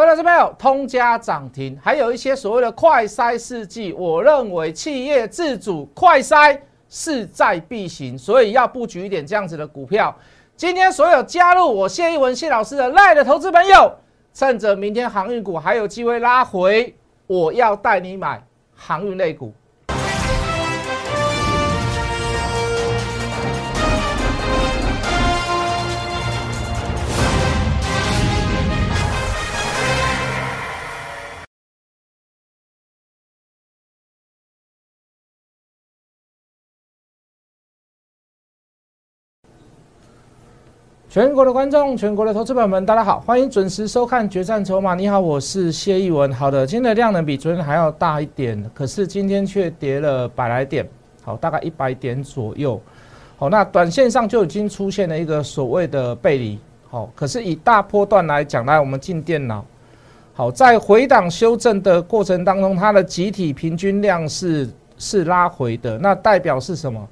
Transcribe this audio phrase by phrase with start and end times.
[0.00, 10.16] 各位投资朋友，通家涨停，还有一些所谓的快筛试剂，我认为企业自主快筛势在必行，所以要布局一点这样子的股票。
[10.56, 13.94] 今天所有加入我谢一文谢老师的赖的投资朋友，
[14.32, 16.96] 趁着明天航运股还有机会拉回，
[17.26, 18.42] 我要带你买
[18.74, 19.52] 航运类股。
[41.10, 44.92] 全国的观众，全国的投资朋友们，大家好，欢迎准时收看《决战筹码》。
[44.96, 46.32] 你好，我是谢逸文。
[46.32, 50.88] 好的，今天的量能比昨天还要大一点，可是今天却跌了百来点，
[51.24, 52.80] 好，大概一百点左右。
[53.36, 56.56] 好，那短线上就已经出现了一个所谓的背离。
[56.88, 59.64] 好，可是以大波段来讲，来我们进电脑。
[60.32, 67.04] 好，在回档修正的过程当中，它的集体平均量是是拉回的，那代表是什么？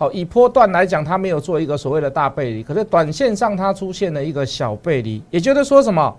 [0.00, 6.16] 好，以波段来讲，它没有做一个所谓的大背离，可是短线上它出现了一个小背离，也就是说什么，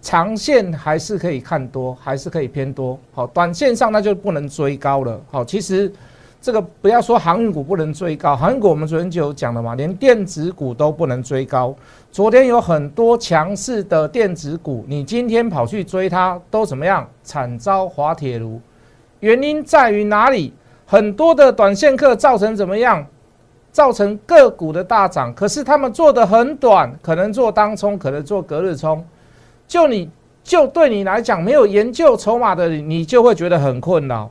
[0.00, 2.96] 长线还是可以看多，还是可以偏多。
[3.12, 5.20] 好，短线上那就不能追高了。
[5.32, 5.92] 好，其实
[6.40, 11.74] 这个不要说航运股不能追高，航运股我们昨天就有讲了嘛，连电子股都不能追高。
[12.12, 17.04] 昨天有很多强势的电子股，你今天跑去追它，都怎么样？
[17.24, 18.60] 惨遭滑铁卢。
[19.18, 20.52] 原因在于哪里？
[20.90, 23.06] 很多的短线客造成怎么样？
[23.70, 29.04] 造成个股的大涨，可是他们做的很短，可能做当冲，可能做隔日冲。
[29.68, 30.10] 就你
[30.42, 34.30] 就对你来讲，没有研究筹码的你，就会觉得很困扰。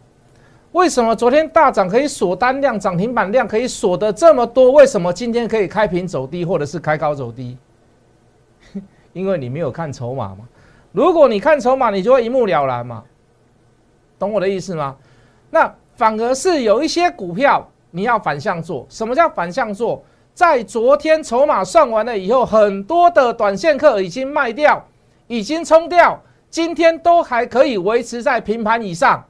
[0.72, 4.71] 为什么昨天大涨可以锁单量，涨停板量可以锁得这么多？
[4.71, 7.55] 为什么今天可以开平走低，或者是开高走低？
[9.14, 10.39] 因为你没有看筹码嘛。
[10.92, 13.03] 如果你看筹码，你就会一目了然嘛。
[14.17, 14.95] 懂我的意思吗？
[15.52, 15.71] 那。
[15.98, 18.86] 反而是有一些股票你要反向做。
[18.88, 20.02] 什么叫反向做？
[20.33, 24.86] 在昨天筹码算完了以后，很多的短线客已经卖掉，
[25.26, 29.26] 已经冲掉，今天都还可以维持在平盘以上。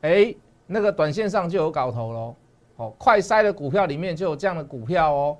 [0.00, 0.34] 哎，
[0.66, 2.34] 那个短线上就有搞头喽。
[2.76, 5.36] 哦，快筛的股票里面就有这样的股票哦。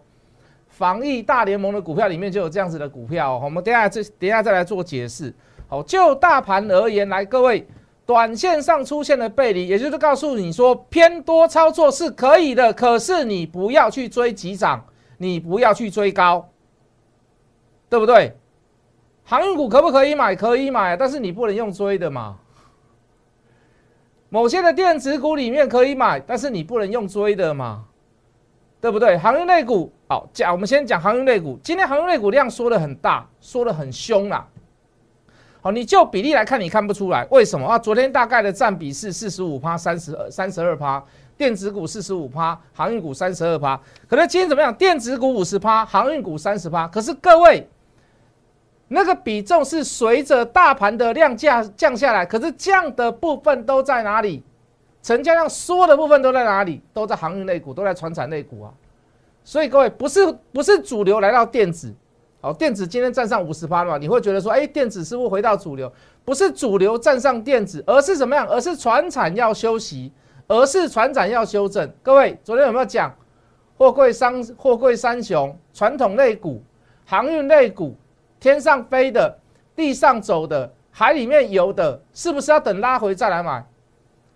[0.69, 3.39] 防疫大联盟的股票里面就有这样子的股票。
[3.39, 5.35] 我们等下这等下再来做解释。
[5.69, 7.67] 好，就大盘而言，来各位。
[8.05, 14.85] 短线上出现了背离，也就是告诉你说偏多操作是可以的，可是你不要去追急涨，
[15.19, 16.49] 你不要去追高，
[17.89, 18.37] 对不对？
[19.25, 20.35] 航运股可不可以买？
[20.35, 22.39] 可以买，但是你不能用追的嘛。
[24.29, 27.85] 某些的电子股里面可以买，但是你不能用追的嘛，
[28.81, 29.17] 对不对？
[29.17, 31.59] 航运类股，好讲，我们先讲航运类股。
[31.63, 34.49] 今天航运类股量缩的很大，缩的很凶啦。
[35.65, 37.79] 好，你就比例来看，你看不出来为什么啊？
[37.79, 41.01] 昨天大概的占比是四十五趴、三十二、三十二趴，
[41.37, 43.81] 电子股四十五趴，航运股三十二趴。
[44.09, 44.75] 可能今天怎么样？
[44.75, 46.89] 电子股五十趴，航运股三十趴。
[46.89, 47.65] 可是各位，
[48.89, 54.43] 那个比重是随着大盘的量价降下来，可是降的部分都在哪里？
[55.01, 56.83] 成交量缩的部分都在哪里？
[56.93, 58.75] 都在航运类股，都在船产类股啊。
[59.45, 61.95] 所以各位，不是不是主流来到电子。
[62.43, 63.97] 好，电子今天站上五十趴了嘛？
[63.97, 65.91] 你会觉得说，哎，电子是不是回到主流？
[66.25, 68.45] 不是主流站上电子，而是怎么样？
[68.49, 70.13] 而是船产要休息，
[70.49, 71.89] 而是船产要修正。
[72.03, 73.15] 各位，昨天有没有讲
[73.79, 75.57] 货柜三货柜三雄？
[75.73, 76.61] 传统类股、
[77.07, 77.95] 航运类股、
[78.41, 79.39] 天上飞的、
[79.77, 83.65] 地上走的、海里面游的，是不是要等拉回再来买？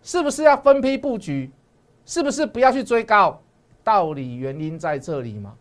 [0.01, 1.51] 是不是要分批布局？
[2.05, 3.43] 是不是不要去追高？
[3.83, 5.55] 道理原因在这里吗？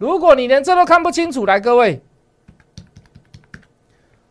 [0.00, 2.00] 如果你连这都看不清楚，来各位，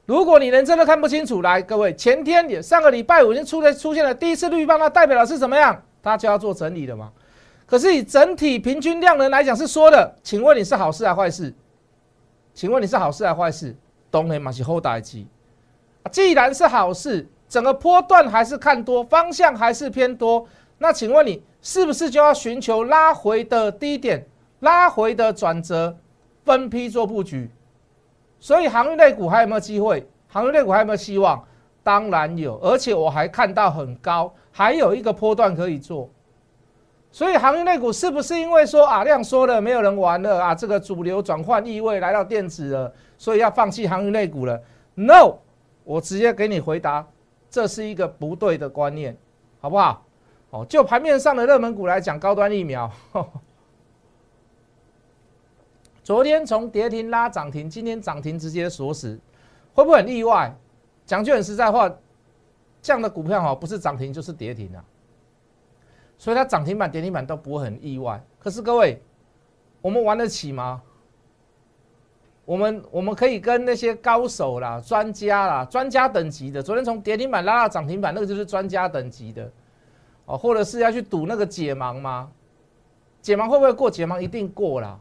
[0.08, 5.80] 如果你连这都看不清楚，来各位，前天也上个礼拜五已经出了出现了第一次绿棒，那代表的是怎么样？
[6.02, 7.12] 它就要做整理了嘛？
[7.68, 11.54] 可是以整体平均量能来讲是说的，请问你是好事还是坏事？
[12.56, 13.76] 请问你是好事还是坏事？
[14.10, 15.28] 东黑马是后代机
[16.12, 20.48] 既然是好事，整个波段还是看多，方向还是偏多，
[20.80, 24.26] 那请问你是不是就要寻求拉回的低点？
[24.60, 25.98] 拉回的转折，
[26.44, 27.50] 分批做布局，
[28.40, 30.08] 所以航运类股还有没有机会？
[30.28, 31.44] 航运类股还有没有希望？
[31.82, 36.10] 当然有，而且我还看到很高，还有一个波段可以做。
[37.12, 40.54] 所以航运类股是不是因为说啊量缩了，没有人玩了啊？
[40.54, 44.62] 这个主流转换意味来到电子了，所以要放弃航运类股了
[44.94, 45.38] ？No，
[45.84, 47.08] 我直接给你回答，
[47.50, 49.18] 这是一个不对的观念，
[49.60, 50.06] 好不好？
[50.52, 52.92] 哦，就盘面上的热门股来讲，高端疫苗。
[56.10, 59.16] 昨天从跌停拉涨停，今天涨停直接锁死，
[59.76, 60.52] 会不会很意外？
[61.06, 61.88] 讲句很实在话，
[62.82, 64.84] 这样的股票哈，不是涨停就是跌停啊。
[66.18, 68.20] 所以它涨停板、跌停板都不会很意外。
[68.40, 69.00] 可是各位，
[69.84, 70.82] 我们玩得起吗？
[72.44, 79.48] 我们我们可以跟那些高手啦、专家啦、专家等级的，昨天从跌停板拉到涨停板，那个就是专家等级的
[80.26, 80.36] 哦。
[80.36, 82.32] 或者是要去赌那个解盲吗？
[83.22, 83.92] 解盲会不会过？
[83.92, 85.00] 解盲一定过啦。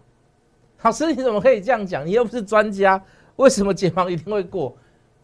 [0.83, 2.07] 老师，你怎么可以这样讲？
[2.07, 3.03] 你又不是专家，
[3.37, 4.77] 为什么解盲一定会过？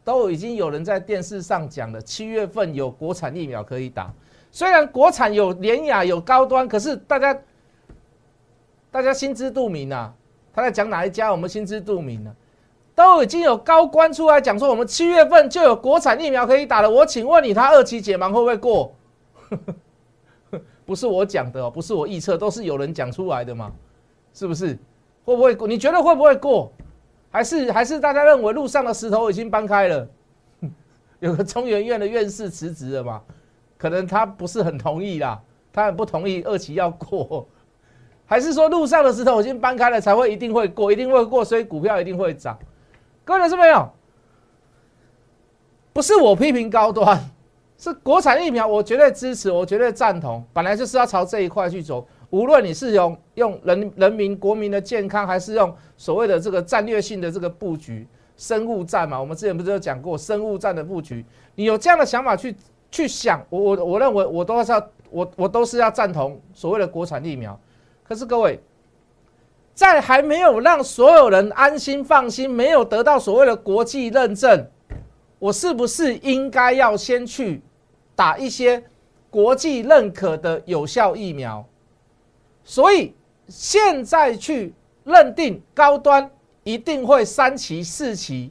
[0.02, 4.12] 都已经有人在电视上讲了，七月份有国产疫苗可以打。
[4.50, 7.36] 虽然国产有廉雅有高端，可是大家
[8.90, 10.14] 大家心知肚明啊。
[10.52, 11.32] 他在讲哪一家？
[11.32, 12.34] 我们心知肚明啊，
[12.94, 16.90] 都已经有高官出来讲说，我们七月份就有国产疫苗可以打了。
[16.90, 18.94] 我请问你，他二期解盲会不会过？
[20.86, 23.72] 不是我讲的哦，不是我预测，都是有人讲出来的嘛，
[24.32, 24.78] 是不是？
[25.24, 25.66] 会不会过？
[25.66, 26.72] 你觉得会不会过？
[27.30, 30.08] 还是还是大家认为路上的石头已经搬开了？
[31.20, 33.22] 有个中原院的院士辞职了嘛？
[33.76, 35.40] 可能他不是很同意啦，
[35.72, 37.46] 他很不同意二期要过，
[38.24, 42.58] 还是说路上的石头已经搬开了才会一定会过，一定会过，所以股票一定会涨？
[43.24, 43.90] 各位老师没有？
[45.92, 47.18] 不是我批评高端，
[47.76, 52.06] 是国产疫苗，我绝对支持，我绝对赞同，本来就是要朝这一块去走。
[52.34, 58.04] 无论你是用用人人民国民的健康，还是用所谓的这个战略性的这个布局，
[58.36, 61.24] 生物战嘛，我们之前不是有讲过生物战的布局？
[61.54, 62.56] 你有这样的想法去
[62.90, 67.56] 去想，我我我认为我都是要我我都是要赞同所谓的国产疫苗。
[68.02, 68.58] 可是各位，
[69.72, 74.66] 在还没有让所有人安心放心，没有得到所谓的国际认证，
[75.38, 77.62] 我是不是应该要先去
[78.16, 78.82] 打一些
[79.30, 81.64] 国际认可的有效疫苗？
[82.64, 83.14] 所以
[83.46, 84.72] 现在去
[85.04, 86.28] 认定高端
[86.62, 88.50] 一定会三期四期，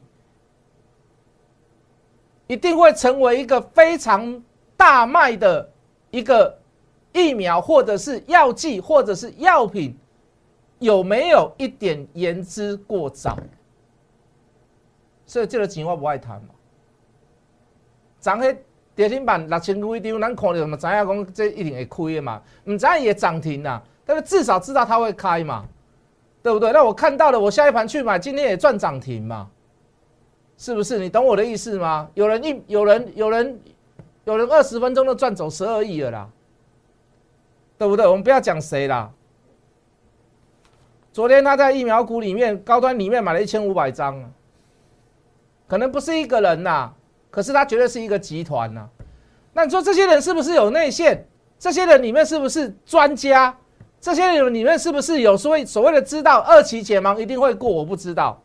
[2.46, 4.42] 一定会成为一个非常
[4.78, 5.68] 大卖的
[6.12, 6.56] 一个
[7.12, 9.98] 疫苗，或者是药剂，或者是药品，
[10.78, 13.38] 有没有一点言之过早？
[15.26, 16.50] 所以这个情况不爱谈嘛。
[18.20, 18.56] 涨迄
[18.94, 23.84] 跌停板六千几张，咱看到嘛，知影讲这一定会亏的嘛，唔知也涨停啦。
[24.06, 25.66] 但是至少知道它会开嘛，
[26.42, 26.72] 对不对？
[26.72, 29.50] 那我看到了，我下一盘去买，今天也赚涨停嘛，
[30.58, 31.00] 是不是？
[31.00, 32.10] 你懂我的意思吗？
[32.14, 33.62] 有人一有人有人
[34.26, 36.30] 有人二十分钟就赚走十二亿了啦，
[37.78, 38.06] 对不对？
[38.06, 39.10] 我们不要讲谁啦。
[41.12, 44.32] 昨天他在疫苗股里面高端里面买了一千五百张，
[45.68, 46.92] 可能不是一个人呐，
[47.30, 48.90] 可是他绝对是一个集团呐。
[49.54, 51.26] 那你说这些人是不是有内线？
[51.60, 53.56] 这些人里面是不是专家？
[54.04, 57.70] 这些人里面是不是有所谓所谓的知道二期解盲一定会过？
[57.70, 58.44] 我不知道，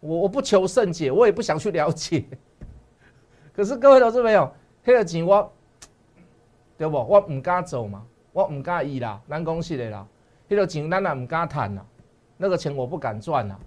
[0.00, 2.22] 我我不求甚解，我也不想去了解。
[3.56, 4.52] 可是各位投资朋友，
[4.84, 5.50] 那个钱我
[6.76, 6.94] 对不？
[6.98, 8.02] 我唔敢走嘛，
[8.34, 10.06] 我唔敢意啦，难恭喜的啦。
[10.46, 11.82] 那个钱咱也唔敢谈啦，
[12.36, 13.58] 那个钱我不敢赚啦，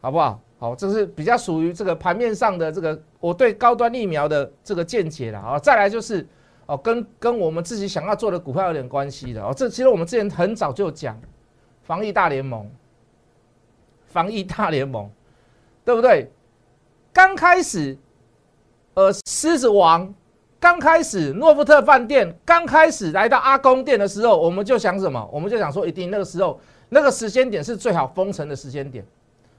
[0.00, 0.40] 好不好？
[0.58, 5.58] 好，这是比较属于这个盘面上的这个我对高端疫苗的这个见解了啊。
[5.58, 6.26] 再来就是。
[6.66, 9.52] 哦，跟跟我们自己想要做的股票有点关系的哦。
[9.56, 11.20] 这其实我们之前很早就讲，
[11.82, 12.70] 防疫大联盟，
[14.06, 15.10] 防疫大联盟，
[15.84, 16.30] 对不对？
[17.12, 17.96] 刚开始，
[18.94, 20.12] 呃，狮子王
[20.58, 25.28] 刚开始，诺富特饭店刚开始来到阿公店的时候，我们就想什么？
[25.32, 29.04] 我们就想说，一定那个时候那个时间点是最好封城的时间点。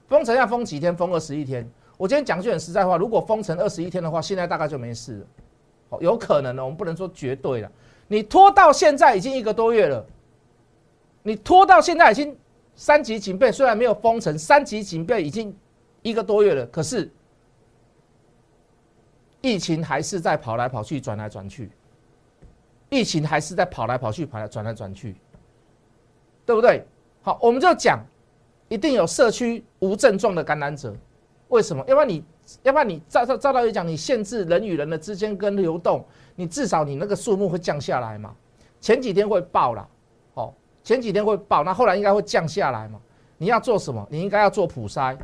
[0.08, 0.94] 封城要封几天？
[0.96, 1.68] 封二十一天。
[1.96, 5.26] 我今天讲句很实在话，如果封城二十一天的话，现在大概就没事了。
[5.88, 7.70] 哦有可能的，我们不能说绝对了。
[8.08, 10.06] 你拖到现在已经一个多月了，
[11.22, 12.36] 你拖到现在已经
[12.74, 15.56] 三级警备，虽然没有封城，三级警备已经
[16.02, 17.10] 一个多月了，可是
[19.40, 21.70] 疫情还是在跑来跑去、转来转去，
[22.88, 25.16] 疫情还是在跑来跑去、跑来转来转去，
[26.44, 26.86] 对不对？
[27.22, 28.04] 好，我们就讲，
[28.68, 30.94] 一定有社区无症状的感染者，
[31.48, 31.84] 为什么？
[31.88, 32.24] 因为你。
[32.62, 38.32] 要不然你照照照道理讲，你限制人与人的之间跟流动，你至少你那个数目会降下来嘛？
[38.80, 39.88] 前几天会爆了，
[40.34, 40.52] 哦，
[40.84, 43.00] 前几天会爆，那后来应该会降下来嘛？
[43.38, 44.06] 你要做什么？
[44.10, 45.16] 你应该要做普筛，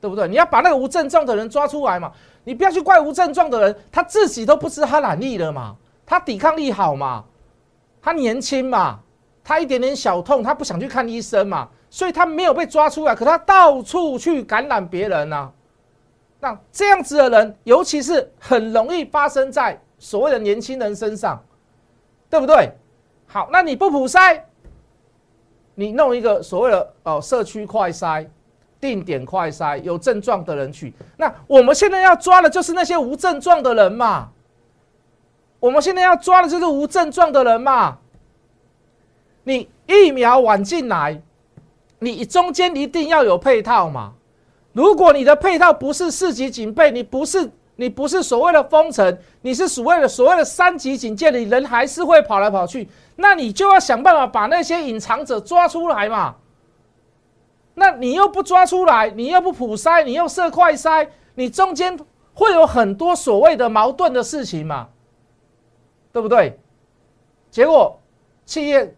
[0.00, 0.26] 对不对？
[0.26, 2.10] 你要把那个无症状的人抓出来嘛？
[2.44, 5.76] 你不要去怪无症状的人，他自己都不知他染疫了嘛？
[6.06, 7.24] 他抵抗力好嘛？
[8.00, 9.00] 他年轻嘛？
[9.42, 11.68] 他一点点小痛，他不想去看医生嘛？
[11.90, 15.50] 所以他没有被抓出来，可他到处去感染别人呐。
[16.44, 21.42] 那这样子的人，尤其是很容易发生在所谓的年轻人身上，
[22.28, 22.70] 对不对？
[23.26, 24.38] 好，那你不普筛，
[25.74, 28.28] 你弄一个所谓的哦社区快筛，
[28.78, 30.92] 定点快筛，有症状的人去。
[31.16, 34.28] 那我们现在要抓的就是那些无症状的人嘛。
[35.58, 37.96] 我们现在要抓的就是无症状的人嘛。
[39.44, 41.22] 你疫苗晚进来，
[42.00, 44.12] 你中间一定要有配套嘛。
[44.74, 56.36] 如果你的配套不是四级警备，你不是你不是所谓的封城，你是所谓的所谓的三级警戒，你人还是会跑来跑去，那你就要想办法把那些隐藏者抓出来嘛。
[57.76, 61.98] 那你又不抓出来，你又不普筛，你又设快筛，你中间
[62.32, 64.88] 会有很多所谓的矛盾的事情嘛，
[66.12, 66.58] 对不对？
[67.50, 68.00] 结果
[68.44, 68.94] 企业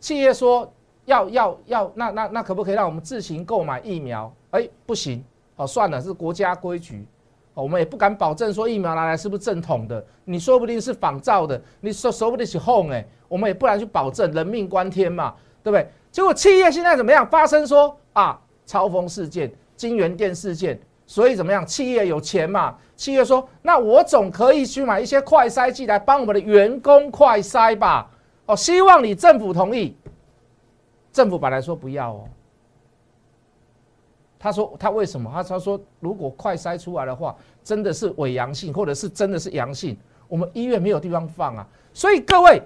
[0.00, 0.72] 企业说
[1.08, 4.30] 要要要，那那那可不可以让我们自行购买疫苗？
[4.50, 5.24] 哎，不行，
[5.56, 7.06] 哦，算了，是国家规矩，
[7.54, 15.88] 我们也不敢保证说疫苗拿来是不是正统的，你说不定是仿造的，你说说不定是哄哎，我们也不敢去保证，人命关天嘛，对不对？
[16.12, 17.26] 结果企业现在怎么样？
[17.26, 21.66] 发生说啊，超风事件、金源店事件，所以怎么样？
[21.66, 22.76] 企业有钱嘛？
[22.96, 28.10] 企业说，那我总可以去买一些快筛剂来帮我们的员工快筛吧？
[28.44, 29.96] 哦，希望你政府同意。
[31.12, 32.28] 政府本来说不要哦，
[34.38, 35.30] 他说他为什么？
[35.32, 39.96] 他他说如果快筛出来的话，真的是伪阳性，或者是真的是阳性，
[40.28, 41.66] 我们医院没有地方放啊。
[41.92, 42.62] 所以各位，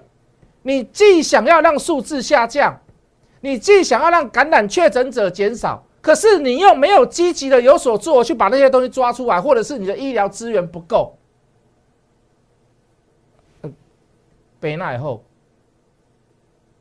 [0.61, 2.79] 你既想要让数字下降。
[3.45, 11.17] 你既想要让感染确诊者减少，可是你又没有积极的有所做去把那些东西抓出来，或者是你的医疗资源不够。
[14.61, 15.21] 北纳以后，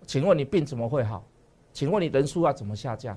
[0.07, 1.25] 请问你病怎么会好？
[1.73, 3.17] 请问你人数要怎么下降？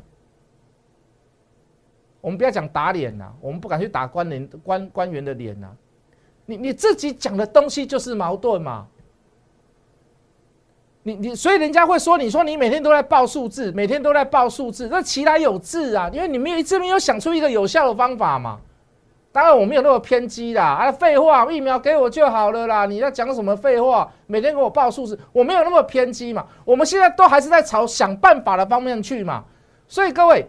[2.21, 5.69] 我们不要讲打脸呐，我们不敢去打官员官官员的脸呐。
[6.47, 8.87] 你你自己讲的东西就是矛盾嘛。
[11.03, 18.59] 你你所以人家会说，你说你每天都在报数字，每天都在报数字，那其来有志啊，因为你没有一直没有想出一个有效的方法嘛。
[19.35, 22.85] 当然我没有那么偏激啦，啊，废话，疫苗给我就好了啦。
[22.85, 24.09] 你要讲什么废话？
[24.27, 26.45] 每天给我报数字，我没有那么偏激嘛。
[26.63, 29.43] 我们现在都还是在朝想办法的方面去嘛。
[29.89, 30.47] 所以各位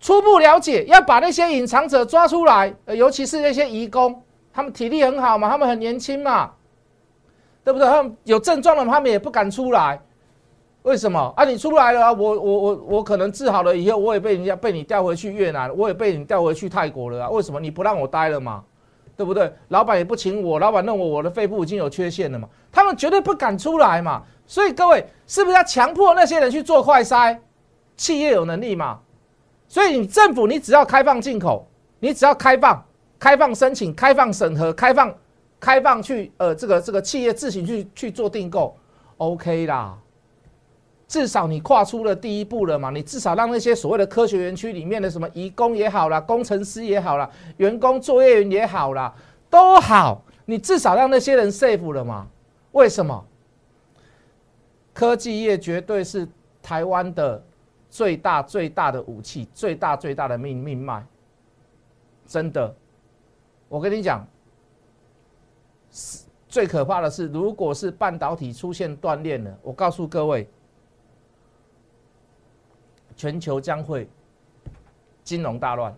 [0.00, 4.22] 初步了解，要把那些隐藏者抓出来，尤其是那些移工，
[4.54, 6.52] 他们体力很好嘛，他们很年轻嘛。
[7.62, 7.86] 对不对？
[7.86, 10.00] 他们有症状了，他们也不敢出来。
[10.82, 11.44] 为什么啊？
[11.44, 17.30] 你出来了，我我我我可能治好了以后，我也被人家被你调回去越南，我也被你调回去泰国了啊？
[17.30, 18.64] 为什么你不让我待了嘛？
[19.16, 19.52] 对不对？
[19.68, 22.48] 老板也不请我，老板认为我的肺部已经有缺陷了嘛？
[22.70, 24.22] 他们绝对不敢出来嘛。
[24.46, 27.36] 所以各位是不是要强迫那些人去做快筛？
[27.96, 29.00] 企业有能力嘛？
[29.66, 31.66] 所以你政府你只要开放进口，
[31.98, 32.82] 你只要开放
[33.18, 35.12] 开放申请、开放审核、开放。
[35.60, 38.76] 开放去，呃，这个这个企业自行去去做订购
[39.16, 39.98] ，OK 啦，
[41.08, 49.12] 至少你跨出了第一步了嘛，你至少让那些所谓的科学园区里面的什么移工也好啦，工程师也好啦，员工作业员也好啦，
[49.48, 52.28] 都好，你至少让那些人 safe 了嘛？
[52.72, 53.24] 为什么？
[54.92, 56.28] 科技业绝对是
[56.62, 57.42] 台湾的
[57.88, 61.02] 最大最大的武器，最大最大的命命脉，
[62.26, 62.74] 真的，
[63.68, 64.26] 我跟你讲。
[66.48, 70.48] 最可怕的是，如果是半导体出现断裂了，我告诉各位，
[73.18, 74.08] 全球将会
[75.24, 75.94] 金融大乱。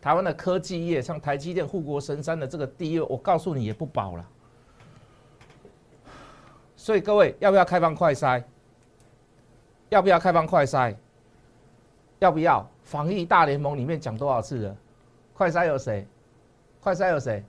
[0.00, 4.28] 台湾的科技业，像台积电、护国神山的这个地位，我告诉你也不保了。
[6.76, 8.42] 所以各位，要不要开放快筛？
[9.90, 10.94] 要不要开放快筛？
[12.20, 12.66] 要不要？
[12.84, 14.76] 防疫大联盟里面讲多少次了？
[15.34, 16.06] 快筛有谁？
[16.80, 17.44] 快筛有谁？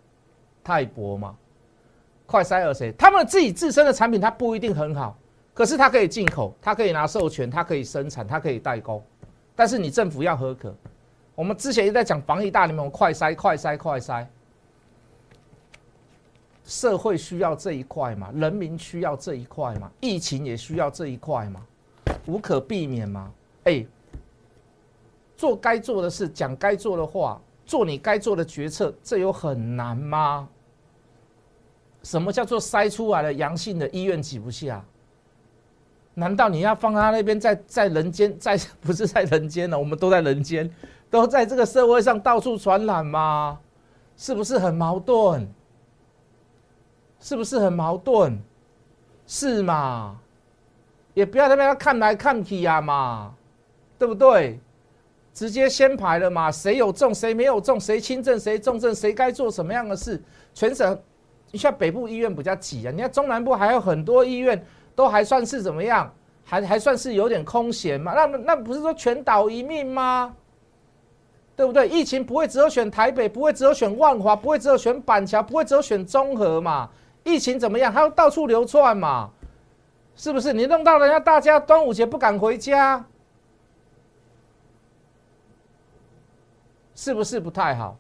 [0.64, 1.36] 泰博嘛，
[2.26, 2.92] 快筛有谁？
[2.94, 5.18] 他们自己自身的产品，它不一定很好，
[5.54, 9.04] 可是它可以进口，它可以拿授权，它可以生产，它可以代工，
[9.56, 10.76] 但是你政府要合可。
[11.36, 14.26] 我们之前也在讲防疫大联盟，快筛、快筛、快筛，
[16.66, 21.62] 社会需要这一块嘛，人民需要这一块嘛，疫情也需要这一块嘛，
[22.26, 23.32] 无可避免嘛。
[23.66, 23.86] 哎，
[25.38, 27.42] 做该做的事，讲该做的话。
[27.66, 30.50] 做你该做的决策，这有很难吗？
[32.04, 34.84] 什么叫做筛出来的阳性的医院挤不下？
[36.16, 39.78] 难道你要放他那边在在人间，在不是在人间呢？
[39.78, 40.70] 我们都在人间，
[41.10, 43.60] 都在这个社会上到处传染吗？
[44.16, 45.48] 是不是很矛盾？
[47.20, 48.40] 是不是很矛盾？
[49.26, 50.20] 是嘛？
[51.14, 53.34] 也不要在那边看来看去呀嘛，
[53.98, 54.60] 对不对？
[55.34, 56.52] 直接先排了嘛？
[56.52, 60.22] 谁有中，谁没有中，谁轻症，谁重症，谁该做什么样的事？
[60.54, 60.96] 全省，
[61.50, 64.64] 你像北部医院比较挤啊，你看中南部还有很多医院
[64.96, 66.14] 都还算是怎么样？
[66.46, 68.14] 还还算是有点空闲嘛？
[68.14, 70.36] 那那不是说全岛一命吗？
[71.56, 71.88] 对不对？
[71.88, 76.90] 疫情不会只有选台北，不会只有选万华，不会只有选板桥，不会只有选中和嘛？
[77.24, 77.94] 疫情怎么样？
[77.94, 79.30] 它要到处流窜嘛？
[80.16, 80.52] 是不是？
[80.52, 83.04] 你弄到人家大家端午节不敢回家，
[86.94, 87.96] 是不是不太好？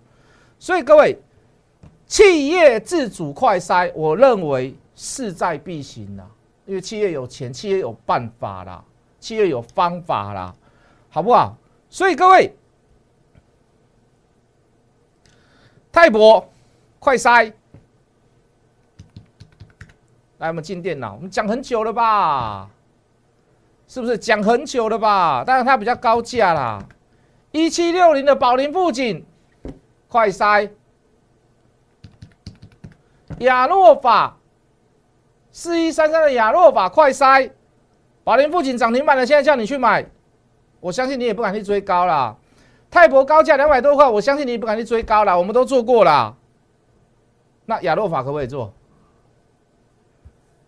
[0.60, 1.18] 所以各位，
[2.08, 6.28] 企业自主快筛，我认为势在必行啦。
[6.66, 8.84] 因为企业有钱，企业有办法啦，
[9.20, 10.56] 企业有方法啦，
[11.10, 11.58] 好不好？
[11.90, 12.56] 所以各位。
[15.92, 16.50] 泰博，
[16.98, 17.54] 快筛！
[20.40, 21.14] 来，我们进电脑。
[21.14, 22.70] 我们讲很久了吧？
[23.88, 25.44] 是不是讲很久了吧？
[25.46, 26.84] 但是它比较高价啦。
[27.52, 29.24] 一七六零的宝林富锦，
[30.08, 30.72] 快筛！
[33.40, 34.38] 亚诺法，
[35.54, 37.52] 四一三三的亚诺法，快筛！
[38.24, 40.04] 宝林富锦涨停板了，现在叫你去买，
[40.80, 42.36] 我相信你也不敢去追高了。
[42.90, 45.38] 泰博高价两百多块，我相信你也不敢去追高了。
[45.38, 46.36] 我们都做过了，
[47.66, 48.74] 那亚诺法可不可以做？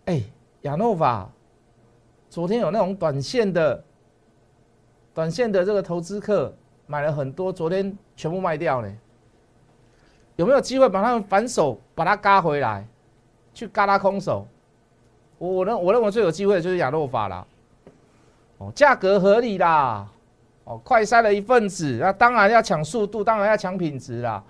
[0.05, 0.21] 哎，
[0.61, 1.31] 亚诺法
[2.29, 3.83] 昨天有那种短线的、
[5.15, 6.53] 短线的这个投资客
[6.85, 8.91] 买了很多，昨天全部卖掉了。
[10.35, 12.85] 有没有机会把他们反手把它嘎回来，
[13.51, 14.47] 去嘎他空手？
[15.37, 17.45] 我我认我认为最有机会的就是亚诺法了。
[18.57, 20.07] 哦，价格合理啦。
[20.63, 24.43] 哦，快筛了一份子，那当然要抢速度，当然要抢品质啦。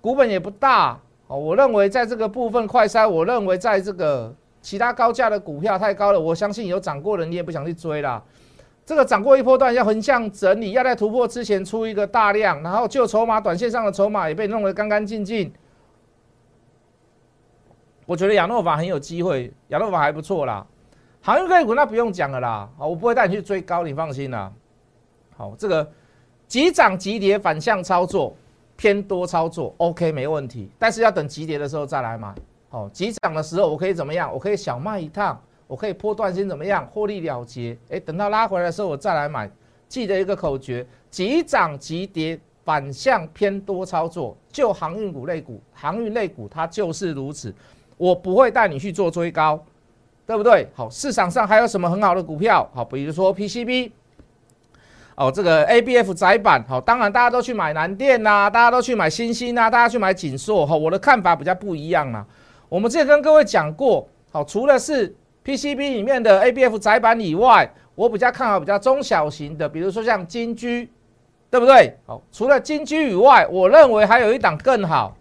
[0.00, 8.22] 股本也不大哦，我认为在这个部分快筛，我认为在这个其他高价的股票太高了，我相信有涨过的你也不想去追啦。
[8.84, 15.52] 这个涨过一波段要横向整理，要在突破之前出一个大量，然后就筹码、短线上的筹码也被弄得干干净净。
[18.06, 20.64] 我觉得亚诺法很有机会，亚诺法还不错啦。
[21.20, 24.52] 航运类股那不用讲了啦，啊，我不会带你去追高，你放心啦。
[25.36, 25.90] 好，这个
[26.46, 28.32] 急涨急跌反向操作，
[28.76, 30.70] 偏多操作，OK 没问题。
[30.78, 32.32] 但是要等急跌的时候再来买。
[32.68, 34.32] 好，急涨的时候我可以怎么样？
[34.32, 36.86] 我可以小卖一趟，我可以破断心怎么样？
[36.86, 37.76] 获利了结。
[37.90, 39.50] 哎，等到拉回来的时候我再来买。
[39.88, 44.36] 记得一个口诀：急涨急跌反向偏多操作。
[44.52, 47.52] 就航运股类股，航运类股它就是如此。
[47.96, 49.62] 我不会带你去做追高，
[50.26, 50.68] 对不对？
[50.74, 52.68] 好，市场上还有什么很好的股票？
[52.74, 53.90] 好，比如说 PCB。
[55.18, 62.22] 哦，这个 A B F 窄板，好，当然大家都去买南电呐，大家都去买新兴呐，大家去买锦硕，哈，我的看法比较不一样啦。
[62.68, 70.90] 我们之前跟各位讲过，好，除了是 P C B 里面的 A B F 窄板以外，我比较看好比较中小型的，比如说像金居，
[71.48, 71.96] 对不对？
[72.04, 75.16] 好，除了金居以外，我认为还有一档更好，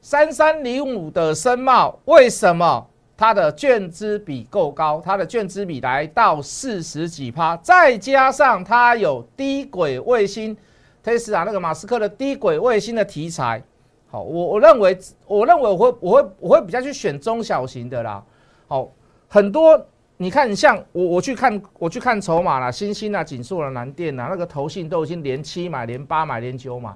[0.00, 2.86] 三三零五的深茂，为什么？
[3.18, 10.54] 它的券资比够高，它的券资比来到四十几趴，再加上它有低轨卫星
[11.02, 13.62] ，Tesla 那个马斯克的低轨卫星的题材，
[14.10, 18.22] 好，我我认为，我认为我会我会我会比较去选中小型的啦，
[18.68, 18.86] 好，
[19.28, 19.82] 很多
[20.18, 26.92] 你看像我我去看我去看筹码啦，新兴啊、锦硕啊、南电啊，那个投信都已经连七买、连八买、连九买，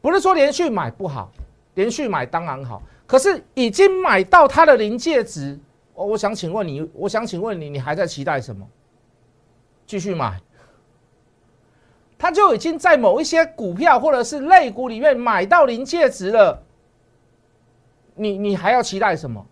[0.00, 1.30] 不是说连续买不好，
[1.76, 2.82] 连续买当然好。
[3.06, 5.56] 可是已经买到它的临界值，
[5.94, 8.68] 我我想请问你，我想请问你，你还在期待什么？
[9.86, 10.40] 继续买？
[12.18, 16.60] 它就已经在某一些股票或者是类股里面买到临界值了，
[18.14, 19.46] 你你还要期待什么？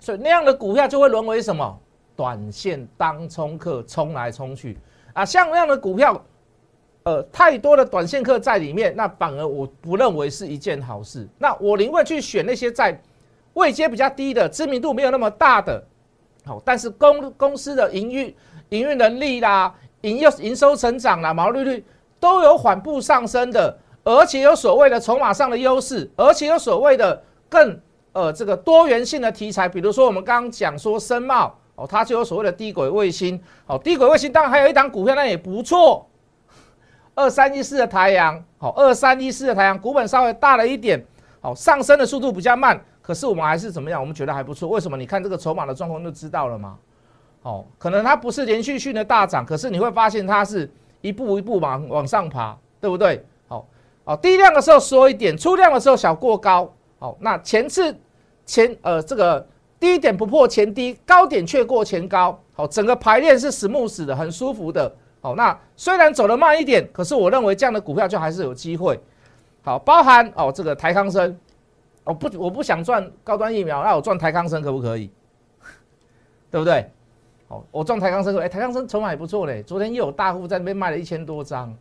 [0.00, 1.80] 所以那样的股票就会沦为什么？
[2.16, 4.76] 短线当冲客冲来冲去
[5.12, 6.20] 啊，像那样的股票。
[7.08, 11.26] 呃，太多的短线客在里面，那反而我不认为是一件好事。
[11.38, 13.00] 那我宁愿去选那些在
[13.54, 15.82] 位阶比较低的、知名度没有那么大的，
[16.44, 18.36] 好，但是公公司的营运
[18.68, 21.82] 营运能力啦、营业营收成长啦、毛利率
[22.20, 27.80] 都有缓步上升的，而且有所谓的筹码上的优势，而且有所谓的更
[28.12, 36.06] 呃这个多元性的题材，比如说我们刚刚讲说深茂哦，它就有所谓的低轨卫星，哦，低轨卫星当然还有一档股票，那也不错。
[37.18, 41.04] 二三一四的太阳，好，二三一四的太阳股本稍微大了一点，
[41.40, 44.00] 好，上升的速度比较慢，可是我们还是怎么样？
[44.00, 44.68] 我们觉得还不错。
[44.68, 44.96] 为什么？
[44.96, 46.78] 你看这个筹码的状况就知道了吗？
[47.42, 53.26] 哦，可能它不是连续性的大涨，可是你会发现它是一步一步往往上爬，对不对？
[53.48, 53.66] 好，
[54.04, 57.92] 哦，低量的时候缩一点，出量的时候小过高，好，那前次
[58.46, 59.44] 前呃这个
[59.80, 64.94] 低点不破前低，高点却过前高，好，整个排列是 smooth 的，很舒服的。
[65.20, 68.98] 好，那虽然走得慢一点，可是我认为这样的股票就还是有机会。
[69.62, 71.36] 好，包含哦这个台康生，
[72.04, 75.10] 我不我不想赚高端疫苗，那我赚台康生可不可以？
[76.50, 76.90] 对不对？
[77.48, 81.76] 好，我赚台康生说，哎，台康生筹码也不错嘞，昨天又有大户在那边卖了一千多张，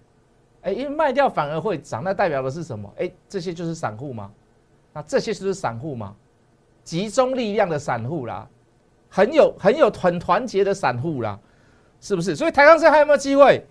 [0.62, 2.91] 哎，因为卖掉反而会涨，那代表的是什么？
[2.97, 4.32] 哎，这些就是散户吗？
[4.93, 6.15] 那这些就是散户吗？
[6.84, 8.47] 集中力量的散户啦，
[9.10, 11.38] 很有很有很团结的散户啦，
[12.00, 12.36] 是不是？
[12.36, 13.66] 所以台钢生还有没有机会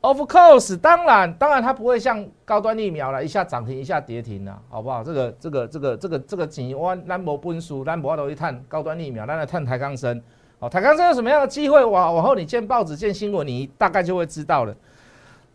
[0.00, 5.02] ？Of course，当然，当然它不会像高端疫苗了，一下涨停，一下跌停了，好不好？
[5.02, 10.22] 这个这个这个这个这个钱，我咱无本事，咱无法度去探高端疫苗，咱来探台钢生。
[10.60, 11.84] 哦，台钢生有什么样的机会？
[11.84, 14.74] 往往后你见报纸、见新闻，你大概就会知道了，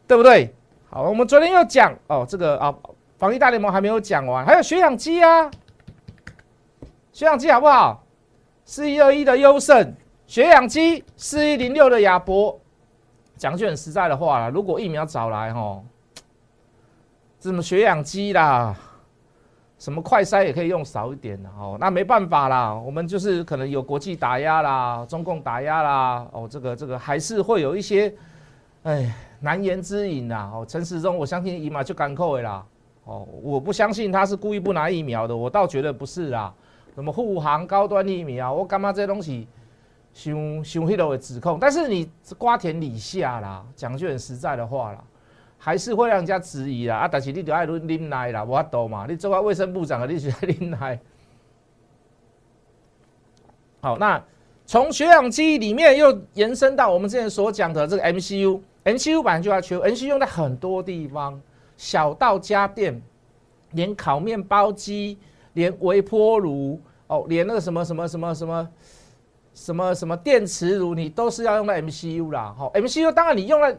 [0.07, 0.53] 对不对？
[0.89, 2.73] 好，我们昨天又讲哦，这个啊，
[3.17, 5.49] 防疫大联盟还没有讲完，还有血氧机啊，
[7.11, 8.03] 血氧机好不好？
[8.65, 9.93] 四一二一的优胜，
[10.33, 12.59] 血氧机四一零六的亚博，
[13.37, 15.85] 讲句很实在的话啦，如果疫苗早来吼，
[17.39, 18.75] 什么血氧机啦。
[19.77, 28.11] 什么快筛也可以用少一点的哦，那没办法啦，我们就是可能有国际打压啦，中共打压啦，哦，这个这个还是会有一些，
[28.81, 30.49] 哎，难言之隐呐。
[30.51, 32.65] 哦，陈时中，我相信伊马就敢扣的啦。
[33.03, 36.51] 哦，我不相信他是故意不拿疫苗的，我倒觉得不是啦。
[36.95, 39.47] 什么护航高端疫苗，我干嘛这些东西，
[40.13, 41.57] 凶凶黑的的指控？
[41.59, 45.03] 但是你瓜田李下啦，讲句很实在的话啦。
[45.65, 47.07] 还是会让人家质疑啦，啊！
[47.07, 49.05] 但是你就爱论忍耐啦，无法度嘛。
[49.07, 50.99] 你做个卫生部长啊，你就爱 忍耐。
[53.79, 54.21] 好，那
[54.65, 61.41] 从血氧机里面又延伸到我们之前所讲的这个 MCU，MCU 本来就要求，MCU 在很多地方，
[61.77, 63.01] 小到家电，
[63.71, 65.17] 连烤面包机，
[65.53, 68.69] 连微波炉，哦，连那个什么什么什么什么
[69.53, 72.53] 什么什么电磁炉，你都是要用到 MCU 啦。
[72.57, 73.75] 好，MCU 当然你用了。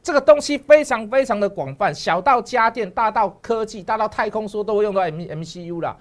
[0.00, 5.94] 这个东西非常非常的广泛，小到家电，大到科技，大到太空，说都会用到 M M C U 啦。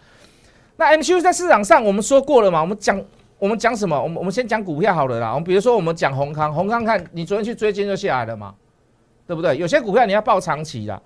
[0.77, 2.61] 那 M C U 在市场上，我们说过了嘛？
[2.61, 3.03] 我们讲
[3.37, 4.01] 我们讲什么？
[4.01, 5.31] 我们我们先讲股票好了啦。
[5.31, 8.53] 我们比如说我们讲宏康，宏康看你昨天去追，今天就下来了嘛，
[9.25, 9.57] 对不对？
[9.57, 11.01] 有些股票你要报长期的，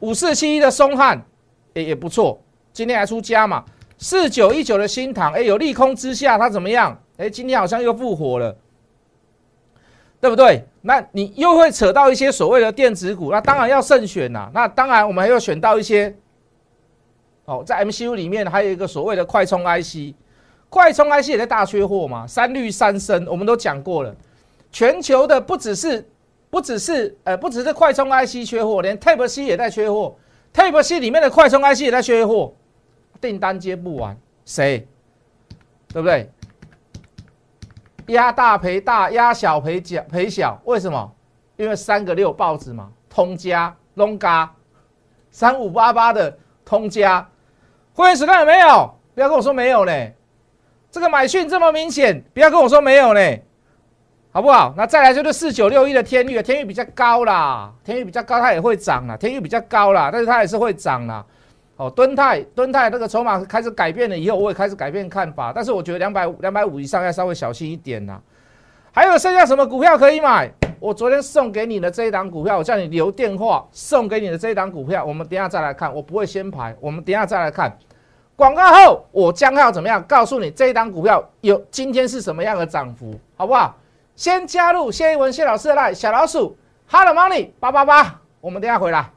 [0.00, 1.20] 五四七一的松汉
[1.72, 2.40] 也也不错，
[2.72, 3.64] 今天还出加嘛。
[4.06, 6.96] 四九一九的新塘，哎，有利空之下它怎么样？
[7.16, 8.56] 哎，今天好像又复活了。
[10.20, 10.64] 对不对？
[10.82, 14.48] 那你又会扯到一些所谓的电子股，那当然要慎选呐。
[14.54, 16.14] 那当然，我们还要选到一些
[17.46, 20.14] 哦，在 MCU 里面还有一个所谓的快充 IC，
[20.70, 22.24] 快充 IC 也在大缺货嘛。
[22.28, 24.14] 三绿三升，我们都讲过了，
[24.70, 26.08] 全球的不只是
[26.48, 30.14] 不只是呃，不只是快充 IC 缺货，连 Type C 也在缺货
[30.54, 32.54] ，Type C 里面的快充 IC 也在缺货，
[33.20, 34.86] 订单接不完，谁？
[35.88, 36.30] 对不对？
[38.08, 41.12] 压大赔大，压小赔小赔小，为什么？
[41.56, 44.54] 因为三个六报纸嘛，通家、龙嘎，
[45.30, 47.26] 三五八八的通家，
[47.94, 48.94] 会员时看有没有？
[49.14, 50.14] 不要跟我说没有嘞，
[50.90, 53.42] 这个买讯这么明显，不要跟我说没有嘞，
[54.30, 54.74] 好不好？
[54.76, 61.24] 那再来就是四九六一的天域，天域比较高啦，天域比较高，它也会涨啦，天域比较高啦，但是它也是会涨啦。
[61.76, 65.52] 哦，敦泰，敦泰那个筹码开始改变了以后，我也开始改变看法。
[65.54, 68.18] 但是我觉得两百五、两百五以上要稍微小心一点呐。
[68.92, 70.50] 还有剩下什么股票可以买？
[70.80, 75.94] 我昨天送给你的这一档股票，我叫你留电话送给你的这一档股票，我们等下再来看。
[75.94, 77.76] 我不会先排，我们等下再来看。
[78.36, 83.76] 广告后，我将要怎么样告诉你这一档股票有今天是什么样的涨幅，好不好？
[84.14, 86.56] 先加入谢一文谢老师的赖小老鼠
[86.90, 89.10] ，Hello Money 八八八，我们等下回来。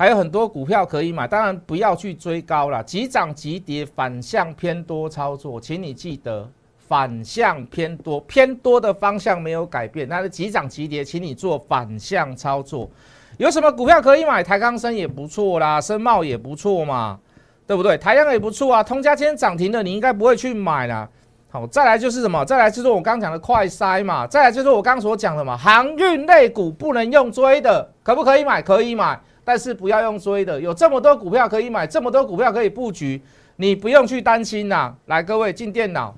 [0.00, 6.48] 还有很多股票可以买，当然不要去追高了，急涨急跌，反向偏多操作，请你记得
[6.88, 12.88] 反向偏多，偏多的方向没有改变，那是急涨急跌，请你做反向操作。
[13.36, 14.42] 有什么股票可以买？
[14.42, 17.18] 台钢生也不错啦，深茂也不错嘛，
[17.66, 17.98] 对不对？
[17.98, 21.06] 台阳也不错啊，通家今天涨停的，你应该不会去买啦。
[21.50, 22.42] 好，再来就是什么？
[22.46, 28.62] 再来就是我刚讲的快筛嘛，再来就是我刚所讲的嘛，航运类股不能用追的，可不可以买？
[28.62, 29.20] 可以买。
[29.50, 33.20] 但是不要用追的，有这么多股票可以买，这么多股票可以布局，
[33.56, 34.94] 你不用去担心呐。
[35.06, 36.14] 来，各位进电脑，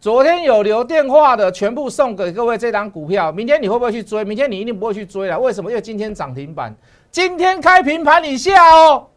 [0.00, 3.30] 昨天有留电话的，全部送给各位这张股票。
[3.30, 4.24] 明天你会不会去追？
[4.24, 5.38] 明天你一定不会去追了。
[5.38, 5.68] 为什么？
[5.70, 6.74] 因为今天涨停板，
[7.10, 9.08] 今天开平盘以下哦，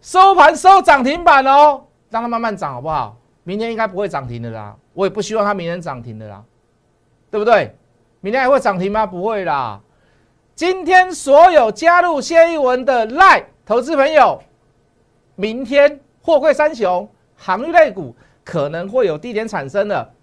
[0.00, 3.16] 收盘收涨停板哦，让它慢慢涨好不好？
[3.42, 6.40] 明天应该不会涨停的啦，我也不希望它明天涨停的啦，
[7.32, 7.74] 对不对？
[8.20, 9.04] 明天还会涨停吗？
[9.04, 9.80] 不会啦。
[10.56, 14.42] 今天所有加入谢一文的赖投资朋友，
[15.34, 20.14] 明天货柜三雄航运类股可能会有低点产生的。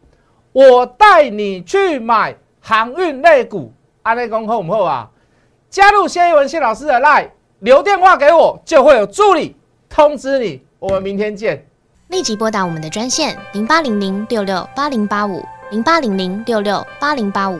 [0.51, 5.07] 我带你去买航运类股，阿内公后唔后啊？
[5.69, 9.55] 加入谢一文谢老师的 line，留电话给我，就会有助理
[9.87, 10.63] 通知你。
[10.79, 11.63] 我们明天见。
[12.07, 17.59] 立即拨打我们的专线零八零零六六八零八五零八零零六六八零八五